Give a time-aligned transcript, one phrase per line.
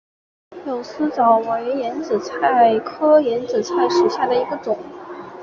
[0.65, 4.75] 柳丝藻为眼子菜科眼子菜属下的一个种。